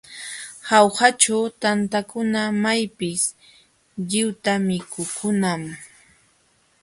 [0.67, 3.23] Jaujaćhu tantakuna maypis
[4.07, 5.61] lliwta mikukunam.